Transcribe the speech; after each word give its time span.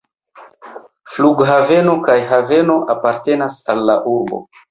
Flughaveno 1.17 1.93
kaj 2.09 2.17
haveno 2.33 2.79
apartenas 2.95 3.59
al 3.75 3.87
la 3.91 3.99
urbo. 4.17 4.43